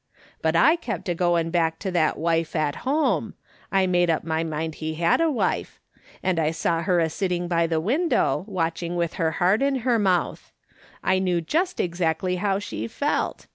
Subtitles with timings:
[0.41, 3.35] But I kept a going back to that wife at home—
[3.71, 5.79] I made up my mind he had a wife—
[6.23, 9.75] and I saw her a sitting by the win dow, watching with her heart in
[9.85, 10.51] her mouth.
[11.03, 13.45] I knew just exactly how she felt.